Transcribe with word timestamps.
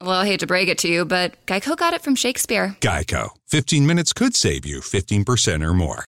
Well, 0.00 0.12
I 0.12 0.26
hate 0.26 0.38
to 0.40 0.46
break 0.46 0.68
it 0.68 0.78
to 0.78 0.88
you, 0.88 1.04
but 1.04 1.32
Geico 1.46 1.76
got 1.76 1.92
it 1.92 2.02
from 2.02 2.14
Shakespeare. 2.14 2.76
Geico. 2.80 3.30
15 3.48 3.84
minutes 3.84 4.12
could 4.12 4.36
save 4.36 4.64
you 4.64 4.78
15% 4.78 5.60
or 5.60 5.74
more. 5.74 6.04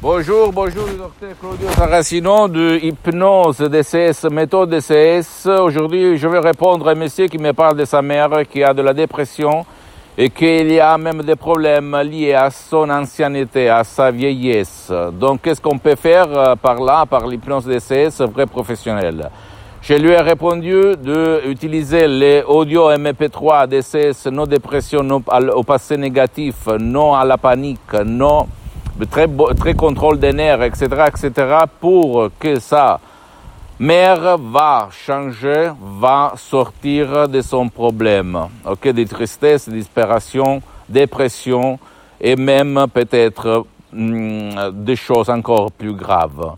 Bonjour, 0.00 0.52
bonjour, 0.52 0.86
le 0.86 0.96
docteur 0.96 1.36
Claudio 1.40 1.68
Saracino 1.72 2.46
de 2.46 2.78
Hypnose 2.78 3.68
DCS, 3.68 4.30
méthode 4.30 4.70
DCS. 4.70 5.46
Aujourd'hui, 5.46 6.18
je 6.18 6.28
vais 6.28 6.38
répondre 6.38 6.88
à 6.88 6.92
un 6.92 6.94
monsieur 6.94 7.26
qui 7.26 7.38
me 7.38 7.52
parle 7.52 7.76
de 7.76 7.84
sa 7.84 8.00
mère 8.00 8.30
qui 8.48 8.62
a 8.62 8.72
de 8.72 8.80
la 8.80 8.94
dépression 8.94 9.66
et 10.16 10.30
qu'il 10.30 10.70
y 10.70 10.78
a 10.78 10.96
même 10.96 11.22
des 11.22 11.34
problèmes 11.34 11.96
liés 12.02 12.34
à 12.34 12.48
son 12.50 12.88
ancienneté, 12.90 13.68
à 13.68 13.82
sa 13.82 14.12
vieillesse. 14.12 14.92
Donc, 15.14 15.42
qu'est-ce 15.42 15.60
qu'on 15.60 15.78
peut 15.78 15.96
faire 15.96 16.28
euh, 16.28 16.54
par 16.54 16.80
là, 16.80 17.04
par 17.06 17.26
l'hypnose 17.26 17.64
DCS 17.64 18.22
vrai 18.22 18.46
professionnel? 18.46 19.28
Je 19.82 19.94
lui 19.94 20.10
ai 20.10 20.20
répondu 20.20 20.94
d'utiliser 20.96 22.06
les 22.06 22.42
audio 22.42 22.90
MP3 22.90 23.66
DCS, 23.66 24.30
non 24.30 24.46
dépression, 24.46 25.02
non 25.02 25.22
au 25.54 25.62
passé 25.62 25.96
négatif, 25.96 26.66
non 26.78 27.14
à 27.14 27.24
la 27.24 27.38
panique, 27.38 27.94
non 28.04 28.46
très, 29.10 29.26
très 29.58 29.74
contrôle 29.74 30.18
des 30.18 30.32
nerfs, 30.32 30.62
etc., 30.62 30.88
etc., 31.08 31.32
pour 31.80 32.28
que 32.38 32.60
sa 32.60 33.00
mère 33.78 34.36
va 34.36 34.90
changer, 34.90 35.70
va 35.98 36.34
sortir 36.36 37.28
de 37.28 37.40
son 37.40 37.68
problème, 37.70 38.38
ok, 38.66 38.88
de 38.88 39.04
tristesse, 39.04 39.68
d'inspiration, 39.68 40.60
dépression 40.88 41.78
et 42.20 42.36
même 42.36 42.86
peut-être 42.92 43.64
hum, 43.94 44.50
des 44.72 44.96
choses 44.96 45.30
encore 45.30 45.72
plus 45.72 45.94
graves. 45.94 46.56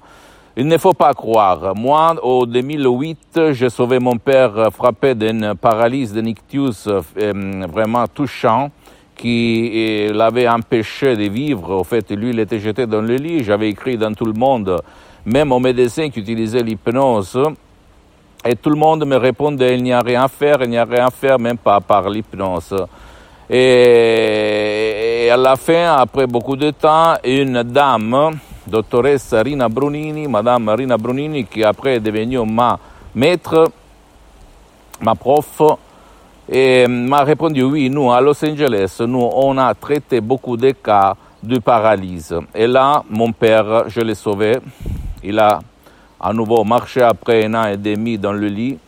Il 0.55 0.69
ne 0.69 0.77
faut 0.77 0.93
pas 0.93 1.15
croire. 1.15 1.75
Moi, 1.75 2.15
au 2.23 2.45
2008, 2.45 3.53
j'ai 3.53 3.71
sauvé 3.71 3.99
mon 3.99 4.19
père 4.19 4.69
frappé 4.71 5.15
d'une 5.15 5.55
paralysie 5.55 6.13
de 6.13 6.21
nictus 6.21 6.87
euh, 6.89 7.67
vraiment 7.71 8.07
touchant 8.07 8.71
qui 9.17 9.71
euh, 9.75 10.13
l'avait 10.13 10.47
empêché 10.47 11.17
de 11.17 11.23
vivre. 11.23 11.77
Au 11.77 11.85
fait, 11.85 12.11
lui, 12.11 12.31
il 12.31 12.39
était 12.39 12.59
jeté 12.59 12.87
dans 12.87 13.01
le 13.01 13.17
lit. 13.17 13.43
J'avais 13.43 13.71
écrit 13.71 13.97
dans 13.97 14.13
tout 14.13 14.27
le 14.27 14.35
monde, 14.35 14.79
même 15.25 15.53
aux 15.53 15.59
médecins 15.59 16.11
qui 16.11 16.21
utilisaient 16.21 16.63
l'hypnose. 16.63 17.43
Et 18.45 18.55
tout 18.55 18.71
le 18.71 18.77
monde 18.77 19.07
me 19.07 19.17
répondait, 19.17 19.77
il 19.77 19.83
n'y 19.83 19.93
a 19.93 20.01
rien 20.01 20.25
à 20.25 20.29
faire, 20.29 20.59
il 20.63 20.69
n'y 20.69 20.77
a 20.77 20.85
rien 20.85 21.07
à 21.07 21.11
faire, 21.11 21.39
même 21.39 21.57
pas 21.57 21.81
par 21.81 22.11
l'hypnose. 22.11 22.77
Et 23.49 25.31
à 25.33 25.37
la 25.39 25.57
fin, 25.57 25.95
après 25.97 26.27
beaucoup 26.27 26.57
de 26.57 26.73
temps, 26.73 27.15
une 27.25 27.63
dame, 27.63 28.33
dottoressa 28.67 29.43
Rina 29.43 29.69
Brunini, 29.69 30.27
Madame 30.27 30.71
Rina 30.71 30.97
Brunini, 30.97 31.45
qui 31.45 31.65
après 31.65 31.97
est 31.97 32.01
devenue 32.01 32.45
ma 32.47 32.79
maître, 33.15 33.71
ma 35.01 35.15
prof, 35.15 35.61
et 36.49 36.87
m'a 36.87 37.23
répondu 37.23 37.63
oui, 37.63 37.89
nous 37.89 38.13
à 38.13 38.21
Los 38.21 38.45
Angeles, 38.45 38.97
nous 39.07 39.31
on 39.35 39.57
a 39.59 39.75
traité 39.75 40.21
beaucoup 40.21 40.57
de 40.57 40.71
cas 40.71 41.17
de 41.43 41.59
paralysie. 41.59 42.35
Et 42.55 42.67
là, 42.67 43.03
mon 43.11 43.33
père, 43.33 43.89
je 43.89 44.01
l'ai 44.01 44.15
sauvé. 44.15 44.59
Il 45.25 45.39
a 45.39 45.61
à 46.21 46.33
nouveau 46.33 46.63
marché 46.63 47.03
après 47.03 47.45
un 47.47 47.55
an 47.55 47.67
et 47.67 47.77
demi 47.77 48.17
dans 48.17 48.33
le 48.33 48.47
lit, 48.47 48.79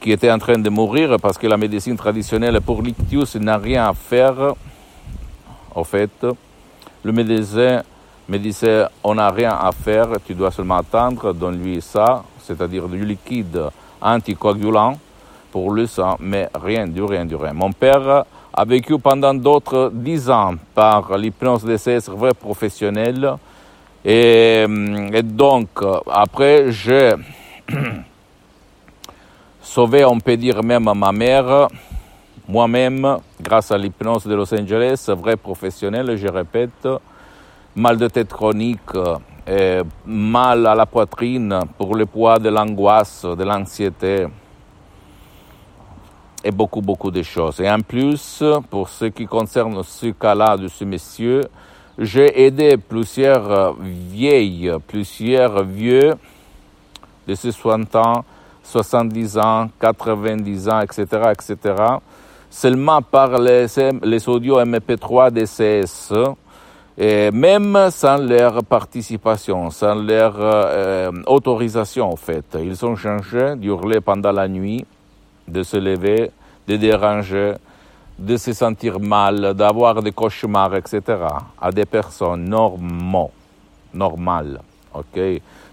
qui 0.00 0.12
était 0.12 0.30
en 0.30 0.38
train 0.38 0.58
de 0.58 0.68
mourir 0.68 1.16
parce 1.20 1.38
que 1.38 1.46
la 1.46 1.56
médecine 1.56 1.96
traditionnelle 1.96 2.60
pour 2.60 2.82
l'ictus 2.82 3.36
n'a 3.36 3.56
rien 3.56 3.88
à 3.88 3.94
faire. 3.94 4.54
Au 5.74 5.84
fait, 5.84 6.26
le 7.02 7.12
médecin 7.12 7.82
me 8.28 8.38
disait 8.38 8.84
on 9.04 9.14
n'a 9.14 9.30
rien 9.30 9.52
à 9.52 9.70
faire, 9.72 10.08
tu 10.24 10.34
dois 10.34 10.50
seulement 10.50 10.76
attendre, 10.78 11.32
donne-lui 11.32 11.80
ça, 11.80 12.24
c'est-à-dire 12.42 12.88
du 12.88 13.04
liquide 13.04 13.60
anticoagulant 14.00 14.98
pour 15.52 15.72
le 15.72 15.86
sang, 15.86 16.16
mais 16.20 16.48
rien 16.54 16.86
du 16.86 17.02
rien 17.02 17.24
du 17.24 17.36
rien. 17.36 17.52
Mon 17.52 17.72
père 17.72 18.24
a 18.52 18.64
vécu 18.64 18.98
pendant 18.98 19.34
d'autres 19.34 19.90
dix 19.92 20.30
ans 20.30 20.54
par 20.74 21.16
l'hypnose 21.16 21.64
DCS 21.64 22.08
vrai 22.10 22.34
professionnel 22.34 23.36
et, 24.04 24.66
et 25.12 25.22
donc 25.22 25.68
après 26.10 26.72
j'ai 26.72 27.12
sauvé, 29.62 30.04
on 30.04 30.18
peut 30.20 30.36
dire 30.36 30.62
même 30.62 30.90
ma 30.94 31.12
mère, 31.12 31.68
moi-même, 32.48 33.18
grâce 33.40 33.70
à 33.72 33.78
l'hypnose 33.78 34.24
de 34.26 34.34
Los 34.34 34.54
Angeles, 34.54 35.06
vrai 35.08 35.36
professionnel, 35.36 36.16
je 36.16 36.28
répète, 36.28 36.88
mal 37.76 37.98
de 37.98 38.08
tête 38.08 38.32
chronique, 38.32 38.80
et 39.46 39.80
mal 40.04 40.66
à 40.66 40.74
la 40.74 40.86
poitrine 40.86 41.60
pour 41.78 41.94
le 41.94 42.06
poids 42.06 42.38
de 42.38 42.48
l'angoisse, 42.48 43.24
de 43.24 43.44
l'anxiété 43.44 44.26
et 46.42 46.50
beaucoup, 46.50 46.80
beaucoup 46.80 47.10
de 47.10 47.22
choses. 47.22 47.60
Et 47.60 47.70
en 47.70 47.80
plus, 47.80 48.42
pour 48.70 48.88
ce 48.88 49.04
qui 49.06 49.26
concerne 49.26 49.82
ce 49.84 50.06
cas-là 50.06 50.56
de 50.56 50.68
ce 50.68 50.84
monsieur, 50.84 51.42
j'ai 51.98 52.44
aidé 52.44 52.76
plusieurs 52.76 53.74
vieilles, 53.80 54.72
plusieurs 54.86 55.62
vieux 55.62 56.14
de 57.26 57.34
60 57.34 57.94
ans, 57.96 58.24
70 58.62 59.38
ans, 59.38 59.68
90 59.80 60.68
ans, 60.68 60.80
etc., 60.80 61.04
etc., 61.30 61.74
seulement 62.50 63.02
par 63.02 63.38
les, 63.38 63.66
les 64.02 64.28
audios 64.28 64.60
MP3 64.60 65.30
DCS, 65.30 66.12
et 66.98 67.30
même 67.30 67.88
sans 67.90 68.16
leur 68.16 68.64
participation, 68.64 69.70
sans 69.70 69.94
leur 69.94 70.34
euh, 70.38 71.12
autorisation 71.26 72.10
en 72.12 72.16
fait. 72.16 72.56
Ils 72.62 72.84
ont 72.86 72.96
changé 72.96 73.54
d'hurler 73.56 74.00
pendant 74.00 74.32
la 74.32 74.48
nuit, 74.48 74.84
de 75.46 75.62
se 75.62 75.76
lever, 75.76 76.30
de 76.66 76.76
déranger, 76.76 77.54
de 78.18 78.36
se 78.36 78.52
sentir 78.52 78.98
mal, 78.98 79.52
d'avoir 79.54 80.02
des 80.02 80.12
cauchemars, 80.12 80.74
etc. 80.74 81.02
à 81.60 81.70
des 81.70 81.84
personnes 81.84 82.48
normaux, 82.48 83.30
normales. 83.92 84.60
Ok, 84.94 85.20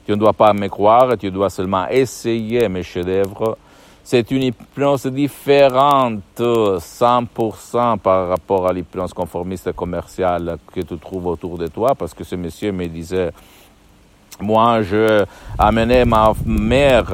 tu 0.06 0.12
ne 0.12 0.16
dois 0.16 0.34
pas 0.34 0.52
me 0.52 0.68
croire, 0.68 1.18
tu 1.18 1.32
dois 1.32 1.50
seulement 1.50 1.88
essayer 1.88 2.68
mes 2.68 2.84
chefs-d'œuvre 2.84 3.58
c'est 4.04 4.30
une 4.32 4.44
hypnose 4.44 5.06
différente 5.08 6.22
100% 6.38 7.98
par 8.00 8.28
rapport 8.28 8.68
à 8.68 8.74
l'hypnose 8.74 9.14
conformiste 9.14 9.72
commerciale 9.72 10.58
que 10.74 10.82
tu 10.82 10.98
trouves 10.98 11.28
autour 11.28 11.58
de 11.58 11.68
toi, 11.68 11.96
parce 11.96 12.14
que 12.14 12.26
ce 12.26 12.36
monsieur 12.36 12.74
me 12.74 12.88
disait, 12.88 13.32
moi, 14.42 14.82
je 14.82 15.24
amenais 15.58 16.04
ma 16.04 16.34
mère 16.46 17.06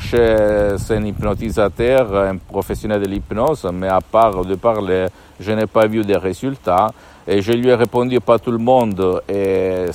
chez 0.00 0.76
un 0.90 1.04
hypnotisateur, 1.04 2.16
un 2.16 2.36
professionnel 2.36 3.02
de 3.02 3.06
l'hypnose, 3.06 3.68
mais 3.72 3.88
à 3.88 4.00
part 4.00 4.44
de 4.44 4.54
parler, 4.56 5.06
je 5.38 5.52
n'ai 5.52 5.66
pas 5.66 5.86
vu 5.86 6.04
de 6.04 6.14
résultats. 6.14 6.88
Et 7.26 7.40
je 7.40 7.52
lui 7.52 7.68
ai 7.68 7.74
répondu, 7.74 8.18
pas 8.20 8.38
tout 8.38 8.50
le 8.50 8.58
monde 8.58 9.22
et 9.28 9.86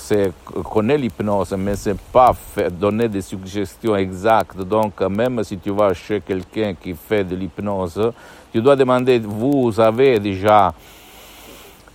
connaît 0.64 0.98
l'hypnose, 0.98 1.54
mais 1.58 1.76
c'est 1.76 1.98
pas 1.98 2.34
donner 2.72 3.10
des 3.10 3.22
suggestions 3.22 3.98
exactes. 3.98 4.58
Donc, 4.60 5.02
même 5.02 5.44
si 5.44 5.58
tu 5.58 5.72
vas 5.72 5.94
chez 5.94 6.22
quelqu'un 6.22 6.74
qui 6.74 6.94
fait 6.94 7.26
de 7.26 7.36
l'hypnose, 7.36 8.14
tu 8.54 8.62
dois 8.62 8.78
demander, 8.78 9.20
vous 9.20 9.78
avez 9.78 10.20
déjà 10.20 10.74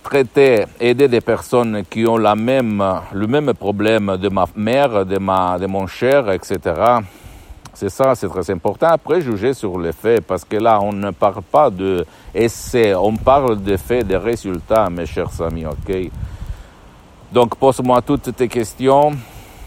traité, 0.03 0.65
aidé 0.79 1.07
des 1.07 1.21
personnes 1.21 1.83
qui 1.89 2.05
ont 2.05 2.17
la 2.17 2.35
même, 2.35 2.83
le 3.11 3.25
même 3.25 3.53
problème 3.55 4.17
de 4.17 4.29
ma 4.29 4.45
mère, 4.55 5.03
de, 5.03 5.17
ma, 5.17 5.57
de 5.57 5.65
mon 5.65 5.87
cher, 5.87 6.29
etc. 6.29 6.59
C'est 7.75 7.89
ça, 7.89 8.13
c'est 8.13 8.27
très 8.27 8.51
important. 8.51 8.87
Après, 8.87 9.19
juger 9.19 9.53
sur 9.55 9.79
les 9.79 9.93
faits, 9.93 10.23
parce 10.25 10.45
que 10.45 10.57
là, 10.57 10.79
on 10.79 10.93
ne 10.93 11.09
parle 11.09 11.41
pas 11.41 11.71
de 11.71 12.05
essais, 12.33 12.93
on 12.93 13.15
parle 13.15 13.63
de 13.63 13.77
faits, 13.77 14.07
de 14.07 14.15
résultats, 14.15 14.89
mes 14.91 15.07
chers 15.07 15.41
amis, 15.41 15.65
ok? 15.65 16.11
Donc, 17.31 17.55
pose-moi 17.55 17.99
toutes 18.03 18.35
tes 18.35 18.47
questions. 18.47 19.13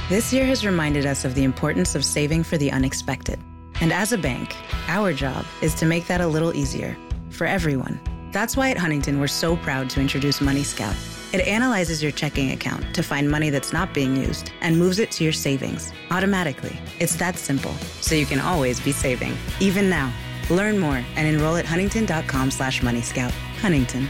This 0.08 0.32
year 0.32 0.44
has 0.44 0.64
reminded 0.64 1.06
us 1.06 1.24
of 1.24 1.34
the 1.36 1.44
importance 1.44 1.94
of 1.94 2.04
saving 2.04 2.42
for 2.42 2.58
the 2.58 2.72
unexpected. 2.72 3.38
And 3.80 3.92
as 3.92 4.12
a 4.12 4.18
bank, 4.18 4.56
our 4.88 5.12
job 5.12 5.44
is 5.62 5.74
to 5.76 5.86
make 5.86 6.06
that 6.08 6.20
a 6.20 6.26
little 6.26 6.52
easier 6.54 6.96
for 7.30 7.46
everyone. 7.46 8.00
That's 8.32 8.56
why 8.56 8.70
at 8.70 8.76
Huntington, 8.76 9.20
we're 9.20 9.28
so 9.28 9.56
proud 9.56 9.88
to 9.90 10.00
introduce 10.00 10.40
Money 10.40 10.64
Scout. 10.64 10.96
It 11.32 11.46
analyzes 11.46 12.02
your 12.02 12.10
checking 12.12 12.50
account 12.52 12.92
to 12.94 13.02
find 13.02 13.30
money 13.30 13.50
that's 13.50 13.72
not 13.72 13.94
being 13.94 14.16
used 14.16 14.50
and 14.62 14.76
moves 14.76 14.98
it 14.98 15.12
to 15.12 15.24
your 15.24 15.32
savings 15.32 15.92
automatically. 16.10 16.76
It's 16.98 17.14
that 17.16 17.36
simple, 17.36 17.72
so 18.00 18.14
you 18.16 18.26
can 18.26 18.40
always 18.40 18.80
be 18.80 18.90
saving, 18.92 19.36
even 19.60 19.88
now. 19.88 20.12
Learn 20.50 20.78
more 20.78 21.04
and 21.14 21.28
enroll 21.28 21.54
at 21.56 21.64
huntington.com 21.66 22.50
slash 22.50 22.80
moneyscout. 22.80 23.30
Huntington. 23.60 24.08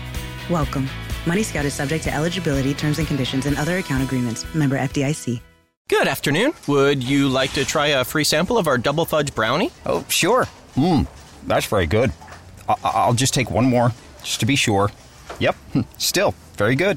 Welcome. 0.49 0.89
Money 1.27 1.43
Scout 1.43 1.67
is 1.67 1.75
subject 1.75 2.05
to 2.05 2.15
eligibility, 2.15 2.73
terms 2.73 2.99
and 2.99 3.07
conditions, 3.07 3.45
and 3.45 3.59
other 3.59 3.77
account 3.77 4.03
agreements. 4.03 4.47
Member 4.55 4.79
FDIC. 4.79 5.41
Good 5.89 6.09
afternoon. 6.09 6.55
Would 6.69 7.03
you 7.05 7.29
like 7.29 7.53
to 7.53 7.67
try 7.67 7.89
a 7.89 8.05
free 8.05 8.25
sample 8.25 8.57
of 8.57 8.67
our 8.67 8.79
double 8.79 9.05
fudge 9.05 9.35
brownie? 9.35 9.71
Oh, 9.85 10.07
sure. 10.09 10.47
Mmm, 10.75 11.07
that's 11.47 11.67
very 11.67 11.87
good. 11.87 12.13
I- 12.67 12.77
I'll 12.85 13.13
just 13.13 13.35
take 13.35 13.51
one 13.51 13.67
more, 13.67 13.93
just 14.23 14.41
to 14.41 14.47
be 14.47 14.57
sure. 14.57 14.91
Yep, 15.41 15.57
still 15.99 16.35
very 16.57 16.77
good. 16.77 16.97